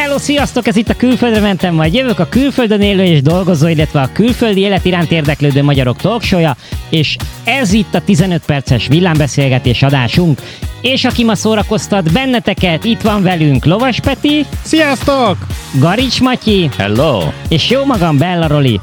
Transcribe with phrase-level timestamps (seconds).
[0.00, 0.66] Hello, sziasztok!
[0.66, 4.60] Ez itt a Külföldre mentem, majd jövök a külföldön élő és dolgozó, illetve a külföldi
[4.60, 6.50] élet iránt érdeklődő magyarok talkshow
[6.90, 10.40] és ez itt a 15 perces villámbeszélgetés adásunk.
[10.80, 14.44] És aki ma szórakoztat benneteket, itt van velünk Lovas Peti.
[14.62, 15.36] Sziasztok!
[15.78, 16.68] Garics Matyi.
[16.76, 17.20] Hello!
[17.48, 18.80] És jó magam Bella Roli.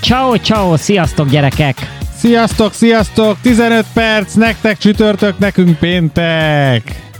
[0.00, 1.76] Ciao, ciao, sziasztok gyerekek!
[2.16, 3.36] Sziasztok, sziasztok!
[3.42, 7.13] 15 perc, nektek csütörtök, nekünk péntek!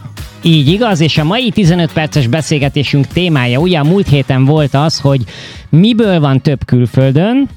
[0.46, 5.00] Így igaz, és a mai 15 perces beszélgetésünk témája ugye a múlt héten volt az,
[5.00, 5.20] hogy
[5.68, 7.48] miből van több külföldön,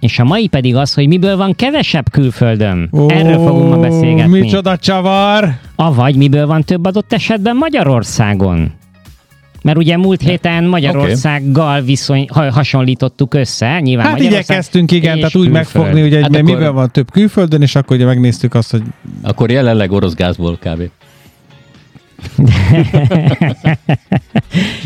[0.00, 2.88] és a mai pedig az, hogy miből van kevesebb külföldön.
[2.92, 4.40] Ó, Erről fogunk ma beszélgetni.
[4.40, 5.54] Micsoda csavar!
[5.74, 8.72] Avagy miből van több adott esetben Magyarországon.
[9.62, 11.86] Mert ugye múlt héten Magyarországgal okay.
[11.86, 15.52] viszony, hasonlítottuk össze, nyilván Hát igyekeztünk, igen, tehát úgy külföld.
[15.52, 16.42] megfogni, hogy egy, hát akkor...
[16.42, 18.82] miből van több külföldön, és akkor ugye megnéztük azt, hogy...
[19.22, 20.82] Akkor jelenleg orosz gázból kb.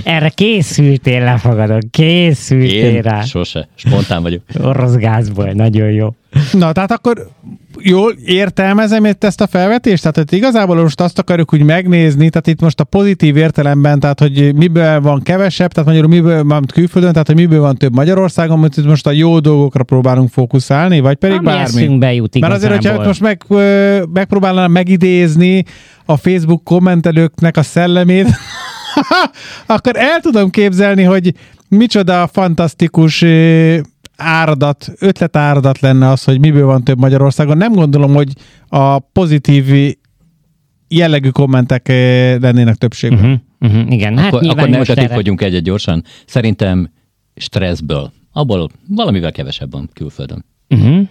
[0.04, 1.90] Erre készültél, lefogadok.
[1.90, 3.22] Készültél Én rá.
[3.22, 3.68] Sose.
[3.74, 4.42] Spontán vagyok.
[4.60, 6.14] Orosz gázból, nagyon jó.
[6.52, 7.30] Na, tehát akkor
[7.82, 10.00] jól értelmezem itt ezt a felvetést?
[10.00, 14.20] Tehát hogy igazából most azt akarjuk úgy megnézni, tehát itt most a pozitív értelemben, tehát
[14.20, 18.58] hogy miből van kevesebb, tehát magyarul miből van külföldön, tehát hogy miből van több Magyarországon,
[18.58, 21.98] mert itt most a jó dolgokra próbálunk fókuszálni, vagy pedig Ami bármi.
[21.98, 23.44] Bejut Mert azért, hogyha most meg,
[24.12, 25.64] megpróbálnám megidézni
[26.04, 28.26] a Facebook kommentelőknek a szellemét,
[29.66, 31.34] akkor el tudom képzelni, hogy
[31.68, 33.24] micsoda fantasztikus
[34.20, 37.56] áradat, ötletáradat lenne az, hogy miből van több Magyarországon.
[37.56, 38.32] Nem gondolom, hogy
[38.68, 39.94] a pozitív
[40.88, 41.88] jellegű kommentek
[42.40, 43.42] lennének többségben.
[43.58, 45.14] Uh-huh, uh-huh, igen, hát akkor, akkor negatív erre...
[45.14, 46.04] vagyunk egy-egy gyorsan.
[46.26, 46.90] Szerintem
[47.36, 48.12] stresszből.
[48.32, 50.44] Abból valamivel kevesebb van külföldön.
[50.68, 51.08] Uh-huh.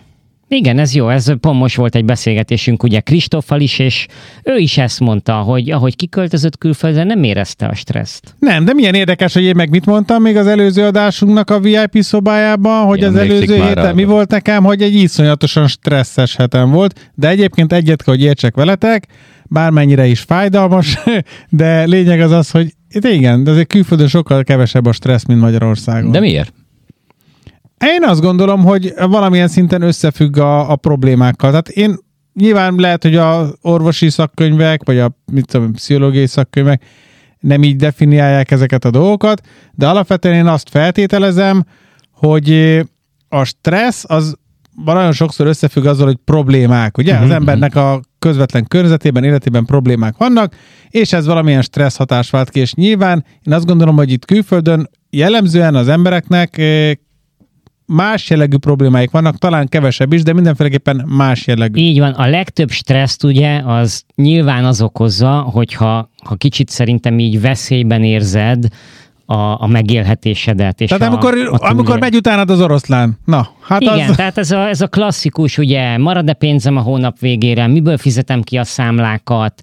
[0.52, 4.08] Igen, ez jó, ez pont most volt egy beszélgetésünk ugye Kristoffal is, és
[4.44, 8.36] ő is ezt mondta, hogy ahogy kiköltözött külföldre, nem érezte a stresszt.
[8.40, 11.98] Nem, de milyen érdekes, hogy én meg mit mondtam még az előző adásunknak a VIP
[12.00, 17.12] szobájában, hogy én az előző héten mi volt nekem, hogy egy iszonyatosan stresszes hetem volt,
[17.16, 19.08] de egyébként egyet hogy értsek veletek,
[19.44, 20.98] bármennyire is fájdalmas,
[21.50, 26.12] de lényeg az az, hogy igen, de azért külföldön sokkal kevesebb a stressz, mint Magyarországon.
[26.12, 26.54] De miért?
[27.86, 31.50] Én azt gondolom, hogy valamilyen szinten összefügg a, a problémákkal.
[31.50, 31.98] Tehát én
[32.34, 36.84] nyilván lehet, hogy a orvosi szakkönyvek, vagy a mit tudom, pszichológiai szakkönyvek
[37.40, 39.42] nem így definiálják ezeket a dolgokat,
[39.74, 41.66] de alapvetően én azt feltételezem,
[42.12, 42.80] hogy
[43.30, 44.36] a stressz az
[44.86, 47.12] nagyon sokszor összefügg azzal, hogy problémák, ugye?
[47.12, 47.26] Uh-huh.
[47.26, 47.84] Az mhm, embernek mhm.
[47.84, 50.56] a közvetlen környezetében, életében problémák vannak,
[50.90, 54.90] és ez valamilyen stressz hatás vált ki, és nyilván én azt gondolom, hogy itt külföldön
[55.10, 56.62] jellemzően az embereknek
[57.90, 61.80] más jellegű problémáik vannak, talán kevesebb is, de mindenféleképpen más jellegű.
[61.80, 67.42] Így van, a legtöbb stresszt ugye az nyilván az okozza, hogyha ha kicsit szerintem így
[67.42, 68.68] veszélyben érzed,
[69.30, 70.82] a, a megélhetésedet.
[70.82, 73.18] És tehát a, amikor, a amikor megy utánad az oroszlán.
[73.26, 74.16] Na, hát Igen, az...
[74.16, 78.58] tehát ez a, ez a klasszikus, ugye, marad-e pénzem a hónap végére, miből fizetem ki
[78.58, 79.62] a számlákat,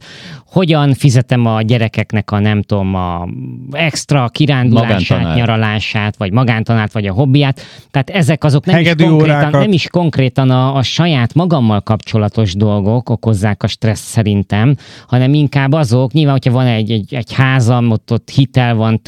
[0.56, 3.28] hogyan fizetem a gyerekeknek a nem tudom, a
[3.71, 5.37] extra kirándulását, Magántanár.
[5.37, 7.60] nyaralását, vagy magántanát, vagy a hobbiát.
[7.91, 13.10] Tehát ezek azok nem is konkrétan, nem is konkrétan a, a saját magammal kapcsolatos dolgok
[13.10, 18.12] okozzák a stressz szerintem, hanem inkább azok, nyilván, hogyha van egy, egy, egy házam, ott,
[18.12, 19.03] ott hitel van,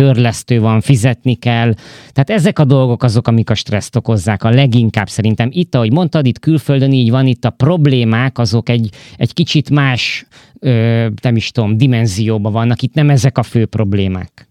[0.49, 1.75] törlesztő van, fizetni kell.
[2.13, 5.49] Tehát ezek a dolgok azok, amik a stresszt okozzák a leginkább szerintem.
[5.53, 10.27] Itt, ahogy mondtad, itt külföldön így van, itt a problémák azok egy, egy kicsit más
[10.59, 14.49] ö, nem is tudom, dimenzióban vannak, itt nem ezek a fő problémák.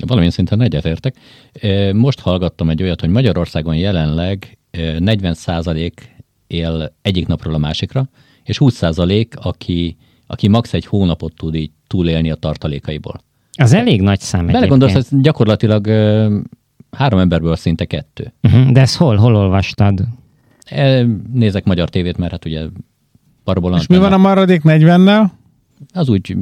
[0.00, 1.14] Valamilyen szinten egyetértek.
[1.92, 5.92] Most hallgattam egy olyat, hogy Magyarországon jelenleg 40%
[6.46, 8.08] él egyik napról a másikra,
[8.44, 9.96] és 20% aki,
[10.26, 10.72] aki max.
[10.72, 13.20] egy hónapot tud így túlélni a tartalékaiból.
[13.52, 15.86] Az elég nagy szám Belegondolsz, hogy gyakorlatilag
[16.90, 18.32] három emberből szinte kettő.
[18.42, 18.70] Uh-huh.
[18.70, 20.04] De ezt hol, hol olvastad?
[21.32, 22.62] Nézek magyar tévét, mert hát ugye
[23.76, 25.30] És mi van a maradék 40-nel?
[25.92, 26.36] az úgy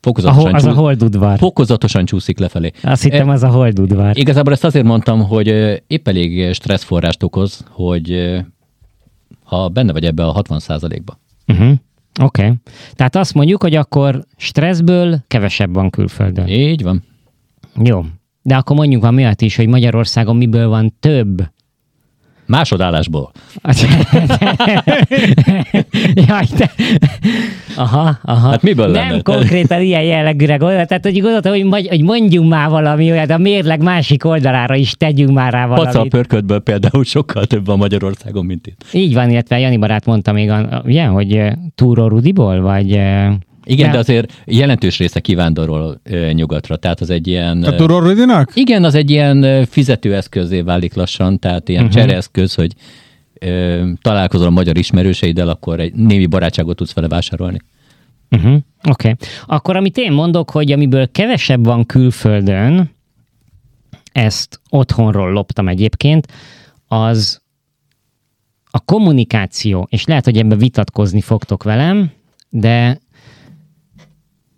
[0.00, 1.38] fokozatosan, a, az csúsz, a holdudvar.
[1.38, 2.70] fokozatosan csúszik lefelé.
[2.82, 4.18] Azt hittem, az a holdudvar.
[4.18, 5.46] Igazából ezt azért mondtam, hogy
[5.86, 8.36] épp elég stresszforrást okoz, hogy
[9.44, 10.60] ha benne vagy ebbe a 60
[11.04, 11.72] ba uh-huh.
[12.20, 12.42] Oké.
[12.42, 12.54] Okay.
[12.92, 16.46] Tehát azt mondjuk, hogy akkor stresszből kevesebb van külföldön.
[16.46, 17.04] Így van.
[17.82, 18.04] Jó.
[18.42, 21.50] De akkor mondjuk van miatt is, hogy Magyarországon miből van több
[22.52, 23.30] Másodállásból.
[26.28, 26.70] Jaj, te...
[27.76, 28.48] Aha, aha.
[28.48, 29.22] Hát miből Nem lenne?
[29.22, 33.82] konkrétan ilyen jellegűre gondoltam, tehát hogy gondoltam, hogy, hogy mondjunk már valami olyat, a mérleg
[33.82, 35.92] másik oldalára is tegyünk már rá valamit.
[35.92, 38.84] Pacal pörködből például sokkal több van Magyarországon, mint itt.
[38.92, 40.52] Így van, illetve Jani barát mondta még,
[40.84, 41.42] ugye, hogy
[41.74, 43.00] Túró Rudiból, vagy
[43.64, 47.62] Igen, Mert- de azért jelentős része kivándorol ö, nyugatra, tehát az egy ilyen...
[47.62, 48.50] A ö, Turorodinak?
[48.54, 52.00] Igen, az egy ilyen fizetőeszközé válik lassan, tehát ilyen uh-huh.
[52.00, 52.72] csereeszköz, hogy
[53.40, 57.58] ö, találkozol a magyar ismerőseiddel, akkor egy némi barátságot tudsz vele vásárolni.
[58.30, 58.52] Uh-huh.
[58.52, 58.62] Oké.
[58.88, 59.14] Okay.
[59.46, 62.90] Akkor amit én mondok, hogy amiből kevesebb van külföldön,
[64.12, 66.26] ezt otthonról loptam egyébként,
[66.88, 67.40] az
[68.70, 72.10] a kommunikáció, és lehet, hogy ebben vitatkozni fogtok velem,
[72.48, 73.00] de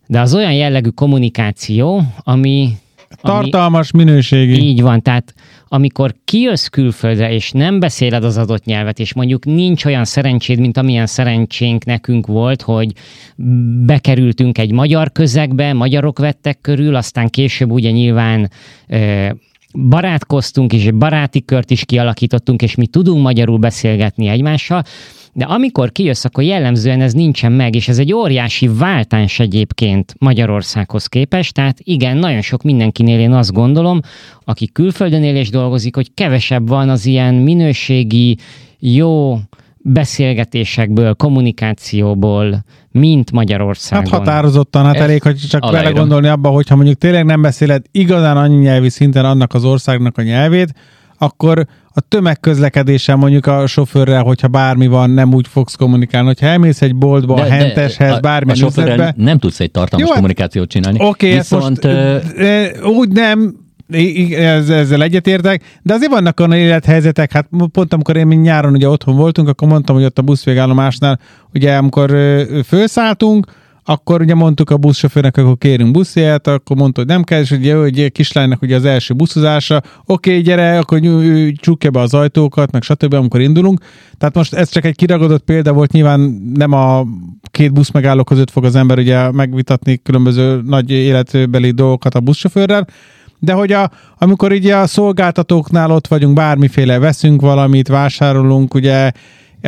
[0.07, 2.77] de az olyan jellegű kommunikáció, ami,
[3.21, 4.61] ami Tartalmas, minőségi.
[4.61, 5.35] így van, tehát
[5.69, 10.77] amikor kijössz külföldre, és nem beszéled az adott nyelvet, és mondjuk nincs olyan szerencséd, mint
[10.77, 12.93] amilyen szerencsénk nekünk volt, hogy
[13.87, 18.51] bekerültünk egy magyar közegbe, magyarok vettek körül, aztán később ugye nyilván
[18.89, 19.29] ö,
[19.73, 24.83] barátkoztunk, és egy baráti kört is kialakítottunk, és mi tudunk magyarul beszélgetni egymással,
[25.37, 31.07] de amikor kijössz, akkor jellemzően ez nincsen meg, és ez egy óriási váltás egyébként Magyarországhoz
[31.07, 34.01] képest, tehát igen, nagyon sok mindenkinél én azt gondolom,
[34.45, 38.39] aki külföldön él és dolgozik, hogy kevesebb van az ilyen minőségi,
[38.79, 39.39] jó
[39.87, 44.11] beszélgetésekből, kommunikációból, mint Magyarországon.
[44.11, 45.83] Hát határozottan, hát Ez elég, hogy csak aláírom.
[45.83, 50.23] belegondolni abba, hogyha mondjuk tényleg nem beszéled igazán annyi nyelvi szinten annak az országnak a
[50.23, 50.75] nyelvét,
[51.19, 51.67] akkor
[51.97, 56.27] a tömegközlekedésen mondjuk a sofőrrel, hogyha bármi van, nem úgy fogsz kommunikálni.
[56.27, 60.01] Hogyha elmész egy boltba, a henteshez, a, a bármilyen sofőrrel üzletbe, nem tudsz egy tartalmas
[60.01, 60.99] Jó, hát- kommunikációt csinálni.
[61.01, 61.85] Oké, okay, ezt most Viszont
[62.37, 63.55] ö, úgy nem,
[64.69, 69.49] ezzel egyetértek, de azért vannak olyan élethelyzetek, hát pont amikor én nyáron ugye otthon voltunk,
[69.49, 71.19] akkor mondtam, hogy ott a buszvégállomásnál,
[71.53, 73.47] ugye amikor ö, fölszálltunk,
[73.85, 77.77] akkor ugye mondtuk a buszsofőrnek, akkor kérünk buszjegyet, akkor mondta, hogy nem kell, és ugye,
[77.77, 81.01] hogy kislánynak ugye az első buszozása, oké, okay, gyere, akkor
[81.55, 83.81] csukja be az ajtókat, meg stb., amikor indulunk.
[84.19, 86.21] Tehát most ez csak egy kiragadott példa volt, nyilván
[86.55, 87.05] nem a
[87.51, 92.87] két busz megálló között fog az ember ugye megvitatni különböző nagy életbeli dolgokat a buszsofőrrel,
[93.39, 99.13] de hogy a, amikor így a szolgáltatóknál ott vagyunk, bármiféle veszünk valamit, vásárolunk, ugye,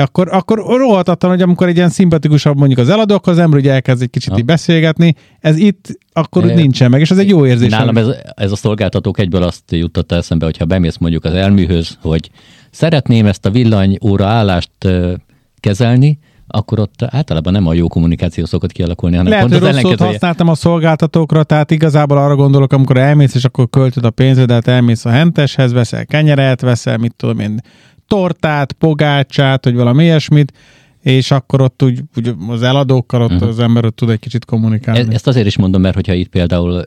[0.00, 3.72] akkor, akkor rohadtatlan, hogy amikor egy ilyen szimpatikusabb mondjuk az eladó, akkor az ember ugye
[3.72, 7.46] elkezd egy kicsit így beszélgetni, ez itt akkor úgy nincsen meg, és ez egy jó
[7.46, 7.70] érzés.
[7.70, 12.30] Nálam ez, ez a szolgáltatók egyből azt juttatta eszembe, hogyha bemész mondjuk az elműhöz, hogy
[12.70, 15.12] szeretném ezt a villanyóra állást ö,
[15.60, 19.80] kezelni, akkor ott általában nem a jó kommunikáció szokott kialakulni, hanem Lehet, pont hogy az
[19.80, 24.68] rossz használtam a szolgáltatókra, tehát igazából arra gondolok, amikor elmész, és akkor költöd a pénzedet,
[24.68, 27.60] elmész a henteshez, veszel kenyeret, veszel, mit tudom én,
[28.06, 30.52] tortát, pogácsát, vagy valami ilyesmit,
[31.00, 33.44] és akkor ott úgy, úgy az eladókkal ott Mhm.
[33.44, 35.00] az ember ott tud egy kicsit kommunikálni.
[35.00, 36.82] E- Ezt azért is mondom, mert hogyha itt például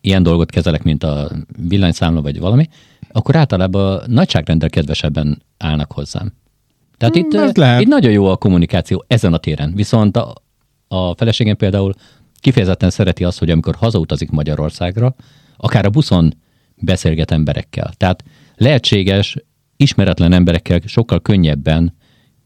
[0.00, 1.30] ilyen dolgot kezelek, mint a
[1.68, 2.68] villanyszámla vagy valami,
[3.12, 6.32] akkor általában nagyságrendel kedvesebben állnak hozzám.
[6.96, 7.80] Tehát Hmm, itt, lehet.
[7.80, 9.72] itt nagyon jó a kommunikáció ezen a téren.
[9.74, 10.34] Viszont a,
[10.88, 11.92] a feleségem például
[12.40, 15.14] kifejezetten szereti azt, hogy amikor hazautazik Magyarországra,
[15.56, 16.34] akár a buszon
[16.76, 17.92] beszélget emberekkel.
[17.96, 18.24] Tehát
[18.56, 19.36] lehetséges
[19.78, 21.94] ismeretlen emberekkel sokkal könnyebben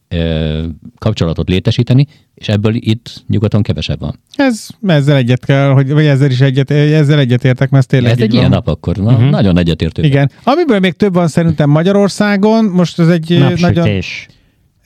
[0.08, 0.62] ö,
[0.98, 4.18] kapcsolatot létesíteni, és ebből itt nyugaton kevesebb van.
[4.36, 8.18] Ez, ezzel egyet kell, hogy, vagy ezzel is egyet, ezzel egyetértek, mert ez tényleg Ez
[8.18, 8.38] egy van.
[8.38, 8.96] ilyen nap akkor.
[8.96, 9.28] Na, Mhm.
[9.28, 10.02] Nagyon egyetértő.
[10.02, 10.30] Igen.
[10.44, 13.50] Amiből még több van szerintem Magyarországon, most ez egy nagyon...
[13.74, 14.26] Napsütés.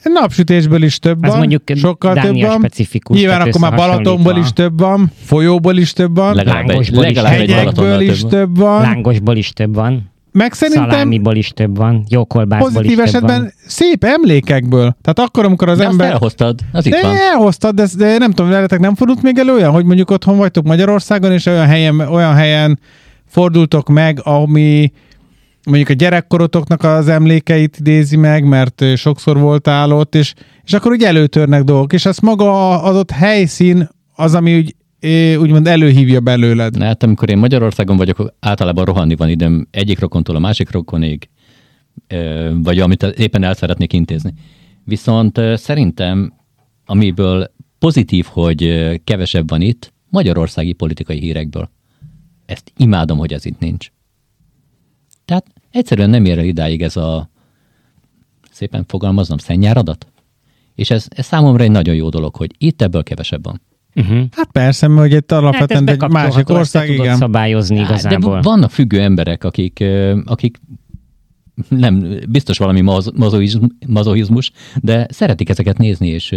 [0.03, 2.59] Napsütésből is több Ez van, mondjuk sokkal több Dánia van.
[2.59, 7.09] specifikus, Nyilván akkor már Balatonból is több van, folyóból is több van, Legalább Lángosból is
[7.15, 8.31] legalább egy hegyekből is több.
[8.31, 8.31] van.
[8.31, 8.81] több van.
[8.81, 10.11] Lángosból is több van.
[10.37, 13.53] Meg szerintem Szalámiból is több van, jókolbászból pozitív is több esetben van.
[13.67, 14.97] szép emlékekből.
[15.03, 16.11] Tehát akkor, amikor az De azt ember...
[16.11, 17.17] elhoztad, az itt de van.
[17.17, 20.65] elhoztad, de, de nem tudom, veletek nem fordult még elő olyan, hogy mondjuk otthon vagytok
[20.65, 22.79] Magyarországon, és olyan helyen, olyan helyen
[23.27, 24.93] fordultok meg, ami
[25.65, 31.03] mondjuk a gyerekkorotoknak az emlékeit idézi meg, mert sokszor voltál ott, és, és akkor úgy
[31.03, 34.75] előtörnek dolgok, és az maga az ott helyszín az, ami úgy,
[35.39, 36.77] úgymond előhívja belőled.
[36.77, 41.29] Na, hát amikor én Magyarországon vagyok, általában rohanni van időm egyik rokontól a másik rokonig,
[42.53, 44.33] vagy amit éppen el szeretnék intézni.
[44.85, 46.33] Viszont szerintem,
[46.85, 51.71] amiből pozitív, hogy kevesebb van itt, magyarországi politikai hírekből.
[52.47, 53.91] Ezt imádom, hogy ez itt nincs.
[55.25, 57.31] Tehát egyszerűen nem ér el idáig ez a,
[58.51, 60.07] szépen fogalmaznom, szennyáradat.
[60.75, 63.61] És ez, ez számomra egy nagyon jó dolog, hogy itt ebből kevesebb van.
[63.97, 64.25] Uh-huh.
[64.31, 67.17] Hát persze, mert itt Hát alapvetően egy másik ország, tudod igen.
[67.17, 68.35] szabályozni Á, igazából.
[68.35, 69.85] De vannak függő emberek, akik,
[70.25, 70.61] akik
[71.69, 74.51] nem, biztos valami maz, mazoizm, mazoizmus,
[74.81, 76.35] de szeretik ezeket nézni, és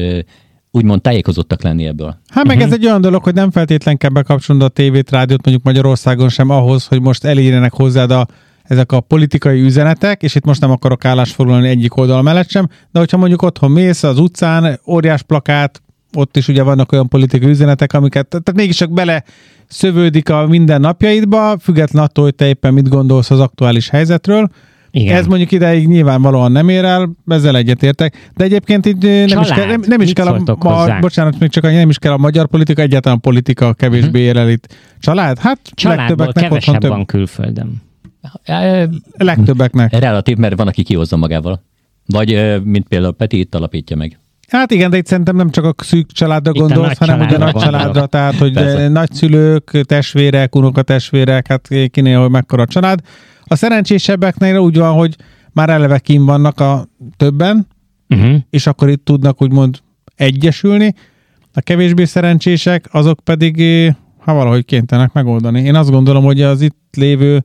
[0.72, 2.18] úgymond tájékozottak lenni ebből.
[2.28, 2.66] Hát meg Mhm.
[2.66, 6.50] ez egy olyan dolog, hogy nem feltétlen kell bekapcsolnod a tévét, rádiót mondjuk Magyarországon sem
[6.50, 8.28] ahhoz, hogy most elérjenek hozzád a,
[8.64, 13.00] ezek a politikai üzenetek, és itt most nem akarok állásfoglalni egyik oldal mellett sem, de
[13.00, 15.82] hogyha mondjuk otthon mész az utcán, óriás plakát,
[16.16, 19.24] ott is ugye vannak olyan politikai üzenetek, amiket, tehát mégis csak bele
[19.68, 24.50] szövődik a mindennapjaidba, független attól, hogy te éppen mit gondolsz az aktuális helyzetről.
[24.92, 25.16] Igen.
[25.16, 29.46] Ez mondjuk ideig nyilvánvalóan nem ér el, ezzel egyetértek, de egyébként így nem Család.
[29.46, 32.12] is kell, nem, nem is kell a, ma, bocsánat, még csak annyi, nem is kell
[32.12, 34.76] a magyar politika, egyáltalán a politika kevésbé ér el itt.
[35.00, 35.40] Család?
[35.40, 36.90] Hát Családból legtöbbeknek otthon kevesebb több.
[36.90, 37.82] van külföldön.
[39.18, 40.00] Legtöbbeknek.
[40.00, 41.64] Relatív, mert van, aki kihozza magával.
[42.06, 44.20] Vagy, mint például Peti, itt alapítja meg.
[44.50, 47.56] Hát igen, de itt szerintem nem csak a szűk családra Itt gondolsz, hanem ugye nagy
[47.56, 48.72] családra, tehát hogy Persze.
[48.74, 48.88] Persze.
[48.88, 53.00] nagyszülők, testvérek, unokatestvérek, hát kinél, hogy mekkora a család.
[53.44, 55.16] A szerencsésebbeknél úgy van, hogy
[55.52, 56.88] már eleve kim vannak a
[57.18, 57.68] többen,
[58.10, 58.36] Uh-huh.
[58.50, 59.78] és akkor itt tudnak úgymond
[60.16, 60.94] egyesülni.
[61.54, 65.62] A kevésbé szerencsések, azok pedig eh, ha valahogy kénytelenek megoldani.
[65.62, 67.44] Én azt gondolom, hogy az itt lévő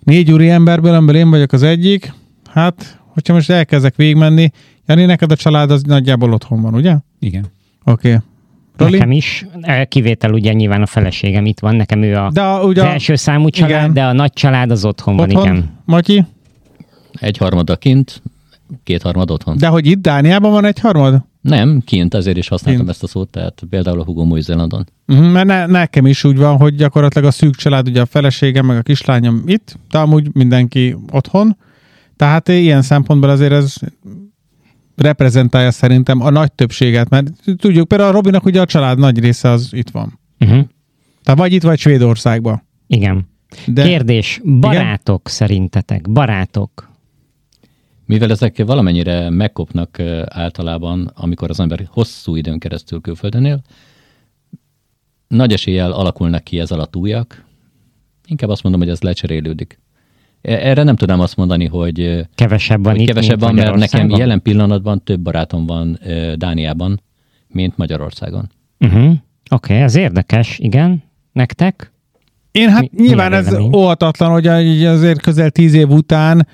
[0.00, 2.12] négy úri emberből, amiből én vagyok az egyik,
[2.50, 4.50] hát, hogyha most elkezdek végigmenni,
[4.90, 6.96] Jani, neked a család az nagyjából otthon van, ugye?
[7.18, 7.46] Igen.
[7.84, 8.08] Oké.
[8.08, 8.20] Okay.
[8.76, 8.92] Roli?
[8.92, 9.46] Nekem is.
[9.60, 13.14] Eh, Kivétel ugye nyilván a feleségem itt van, nekem ő a De a, ugye első
[13.14, 13.92] számú család, igen.
[13.92, 15.70] de a nagy család az otthon, van, otthon, igen.
[15.84, 16.24] Matyi?
[17.12, 18.22] Egy harmada kint,
[18.82, 19.56] két harmad otthon.
[19.56, 21.24] De hogy itt Dániában van egy harmad?
[21.40, 22.94] Nem, kint, ezért is használtam Kint.
[22.94, 24.86] ezt a szót, tehát például a hugom Új-Zélandon.
[25.06, 28.66] Uh-huh, mert ne, nekem is úgy van, hogy gyakorlatilag a szűk család, ugye a feleségem,
[28.66, 31.56] meg a kislányom itt, de amúgy mindenki otthon.
[32.16, 33.74] Tehát ilyen szempontból azért ez
[35.00, 39.48] reprezentálja szerintem a nagy többséget, mert tudjuk, például a Robinak ugye a család nagy része
[39.48, 40.18] az itt van.
[40.40, 40.64] Uh-huh.
[41.22, 42.62] Tehát vagy itt, vagy Svédországban.
[42.86, 43.28] Igen.
[43.66, 46.88] De Kérdés, barátok szerintetek, barátok?
[48.06, 53.62] Mivel ezek valamennyire megkopnak általában, amikor az ember hosszú időn keresztül külföldön él,
[55.28, 57.44] nagy eséllyel alakulnak ki ez alatt újak.
[58.26, 59.80] Inkább azt mondom, hogy ez lecserélődik.
[60.42, 64.42] Erre nem tudám azt mondani, hogy, Kevesebb van hogy itt, kevesebb van, mert nekem jelen
[64.42, 65.98] pillanatban több barátom van
[66.34, 67.02] Dániában,
[67.48, 68.50] mint Magyarországon.
[68.78, 69.02] Uh-huh.
[69.04, 69.18] Oké,
[69.50, 71.02] okay, ez érdekes, igen.
[71.32, 71.92] Nektek?
[72.52, 74.46] én hát Mi- nyilván ez óhatatlan, hogy
[74.84, 76.46] azért közel tíz év után,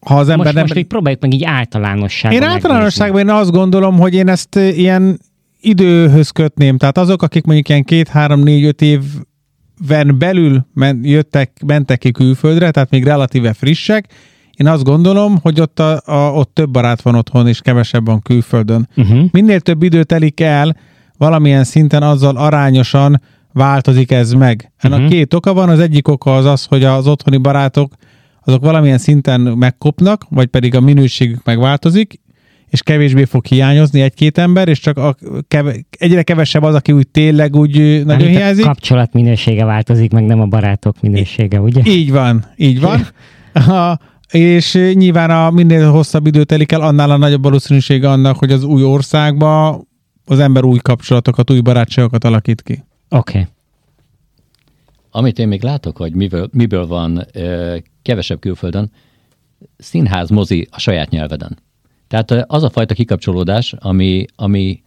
[0.00, 0.62] ha az ember Most, nem...
[0.62, 5.18] most így próbáljuk meg így általánosságban Én általánosságban én azt gondolom, hogy én ezt ilyen
[5.60, 6.76] időhöz kötném.
[6.76, 8.80] Tehát azok, akik mondjuk ilyen két, három, négy, öt
[9.80, 14.06] évben belül men, jöttek, mentek ki külföldre, tehát még relatíve frissek,
[14.56, 18.22] én azt gondolom, hogy ott, a, a, ott több barát van otthon, és kevesebb van
[18.22, 18.88] külföldön.
[18.96, 19.28] Uh-huh.
[19.30, 20.76] Minél több idő telik el,
[21.16, 23.20] valamilyen szinten azzal arányosan
[23.52, 24.72] változik ez meg.
[24.76, 25.08] Ennek Mhm.
[25.08, 27.92] két oka van, az egyik oka az az, hogy az otthoni barátok
[28.44, 32.20] azok valamilyen szinten megkopnak, vagy pedig a minőségük megváltozik,
[32.68, 35.16] és kevésbé fog hiányozni egy-két ember, és csak a
[35.48, 38.64] keve, egyre kevesebb az, aki úgy tényleg úgy nagyon Amit hiányzik.
[38.64, 41.82] A kapcsolat minősége változik, meg nem a barátok minősége, ugye?
[41.84, 43.06] Így van, így van.
[43.52, 43.98] Ha,
[44.30, 48.64] és nyilván a minél hosszabb idő telik el, annál a nagyobb valószínűsége annak, hogy az
[48.64, 49.80] új országba
[50.24, 52.84] az ember új kapcsolatokat, új barátságokat alakít ki.
[53.08, 53.38] Oké.
[53.38, 53.50] Okay.
[55.10, 58.90] Amit én még látok, hogy miből, miből van ö, kevesebb külföldön,
[59.76, 61.58] színház, mozi a saját nyelveden.
[62.08, 64.82] Tehát az a fajta kikapcsolódás, ami, ami,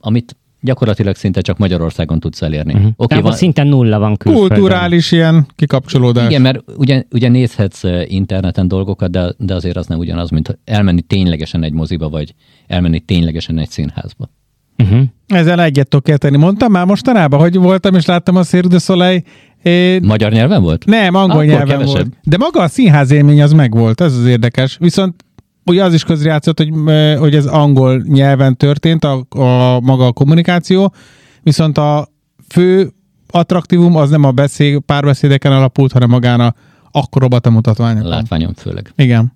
[0.00, 2.72] amit gyakorlatilag szinte csak Magyarországon tudsz elérni.
[2.72, 2.88] Uh-huh.
[2.88, 4.48] Oké, Okay, van, szinte nulla van külföldön.
[4.48, 6.28] Kulturális ilyen kikapcsolódás.
[6.28, 11.00] igen, mert ugye, ugye nézhetsz interneten dolgokat, de, de azért az nem ugyanaz, mint elmenni
[11.00, 12.34] ténylegesen egy moziba, vagy
[12.66, 14.30] elmenni ténylegesen egy színházba.
[14.78, 15.02] Uh-huh.
[15.26, 16.36] Ezzel egyet tudok érteni.
[16.36, 19.22] Mondtam már mostanában, hogy voltam és láttam a Cirque du Soleil.
[19.62, 20.84] É, Magyar nyelven volt?
[20.84, 21.94] nem, angol Akkor nyelven kevesebb.
[21.94, 22.16] volt.
[22.22, 24.76] De maga a színház élmény az megvolt, ez az érdekes.
[24.80, 25.24] Viszont
[25.70, 26.72] ugye az is közrejátszott, hogy,
[27.18, 30.94] hogy ez angol nyelven történt, a, a maga a kommunikáció,
[31.42, 32.08] viszont a
[32.48, 32.92] fő
[33.30, 36.54] attraktívum az nem a beszéd, párbeszédeken alapult, hanem magán a
[36.90, 38.08] akrobata mutatványokon.
[38.08, 38.92] Látványom főleg.
[38.96, 39.32] Igen.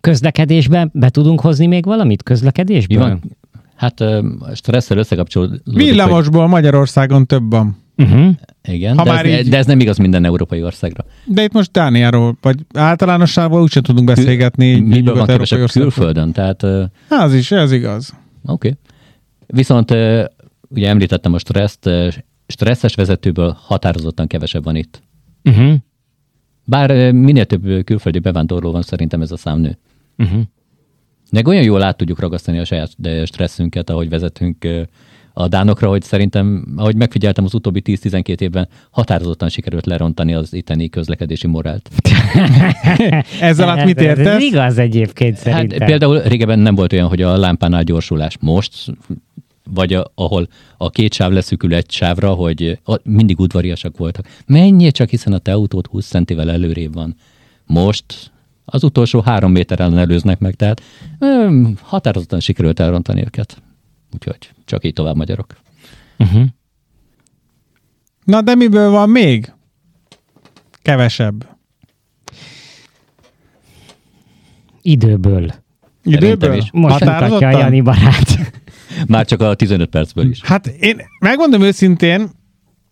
[0.00, 2.22] Közlekedésbe be tudunk hozni még valamit?
[2.22, 2.98] Mi Közlekedésből?
[2.98, 3.22] van?
[3.76, 4.04] Hát
[4.54, 5.60] stresszel összekapcsolódik.
[5.64, 7.76] hogy- Villamosból Magyarországon több van.
[8.02, 8.34] Uh-huh.
[8.68, 11.04] Igen, Ha de, már ez, így- de ez nem igaz minden európai országra.
[11.24, 14.66] De itt most Dániáról, vagy általánosságban úgyse tudunk beszélgetni.
[14.66, 16.32] így Miből van kevesebb külföldön?
[16.32, 18.08] Tehát ö, Hát, Az is, ez igaz.
[18.46, 18.68] Oké.
[18.68, 18.72] Okay.
[19.46, 19.90] Viszont
[20.68, 21.90] ugye említettem a stresszt,
[22.46, 25.02] stresszes vezetőből határozottan kevesebb van itt.
[25.44, 25.74] Uh-huh.
[26.64, 29.78] Bár minél több külföldi bevándorló van, szerintem ez a szám nő.
[30.18, 30.42] Uh-huh.
[31.30, 32.90] De olyan jól át tudjuk ragasztani a saját
[33.24, 34.66] stresszünket, ahogy vezetünk
[35.34, 40.88] a dánokra, hogy szerintem, ahogy megfigyeltem az utóbbi 10-12 évben, határozottan sikerült lerontani az itteni
[40.88, 41.90] közlekedési morált.
[43.40, 44.42] Ez alatt mit Ez- Ez értesz?
[44.42, 45.86] igaz egyébként Hát szerintem.
[45.86, 48.36] például régebben nem volt olyan, hogy a lámpánál gyorsulás.
[48.40, 48.92] Most,
[49.70, 54.26] vagy a, ahol a két sáv leszűkül egy sávra, hogy a, mindig udvariasak voltak.
[54.46, 57.16] Menjél csak, hiszen a te autót 20 centivel előrébb van.
[57.66, 58.04] Most
[58.64, 60.82] az utolsó három méteren előznek meg, tehát
[61.18, 63.62] ö, határozottan sikerült elrontani őket.
[64.14, 65.56] Úgyhogy csak így tovább magyarok.
[66.18, 66.44] Uh-huh.
[68.24, 69.52] Na de miből van még?
[70.82, 71.48] Kevesebb.
[74.82, 75.52] Időből.
[76.04, 76.54] Időből?
[76.54, 76.70] is.
[76.72, 77.58] Most mutatja a?
[77.58, 78.52] Jani barát.
[79.08, 80.40] Már csak a 15 percből is.
[80.42, 82.30] Hát én megmondom őszintén,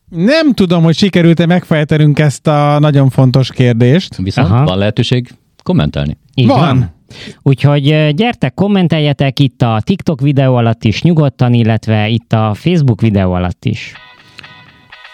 [0.08, 4.16] nem tudom, hogy sikerült-e megfejtenünk ezt a nagyon fontos kérdést.
[4.16, 4.64] Viszont Aha.
[4.64, 6.16] van lehetőség kommentálni.
[6.34, 6.58] Így Van.
[6.58, 6.94] van.
[7.42, 13.32] Úgyhogy gyertek, kommenteljetek itt a TikTok videó alatt is nyugodtan, illetve itt a Facebook videó
[13.32, 13.92] alatt is.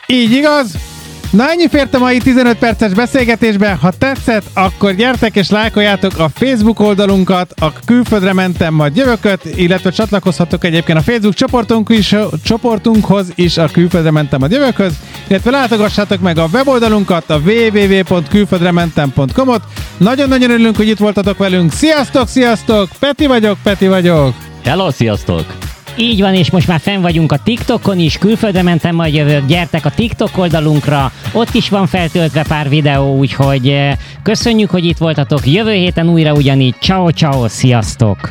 [0.06, 0.95] Így igaz?
[1.30, 3.78] Na ennyi fért a mai 15 perces beszélgetésbe.
[3.80, 9.90] Ha tetszett, akkor gyertek és lájkoljátok a Facebook oldalunkat, a külföldre mentem majd jövököt, illetve
[9.90, 12.14] csatlakozhatok egyébként a Facebook csoportunk is,
[12.44, 14.92] csoportunkhoz is a külföldre mentem majd jövökhöz,
[15.28, 19.62] illetve látogassátok meg a weboldalunkat, a www.külföldrementem.com-ot.
[19.96, 21.72] Nagyon-nagyon örülünk, hogy itt voltatok velünk.
[21.72, 22.88] Sziasztok, sziasztok!
[22.98, 24.34] Peti vagyok, Peti vagyok.
[24.64, 25.65] Hello, sziasztok!
[25.98, 29.84] Így van, és most már fenn vagyunk a TikTokon is, külföldre mentem, majd jövök, gyertek
[29.84, 35.46] a TikTok oldalunkra, ott is van feltöltve pár videó, úgyhogy eh, köszönjük, hogy itt voltatok,
[35.46, 38.28] jövő héten újra ugyanígy, ciao ciao, sziasztok!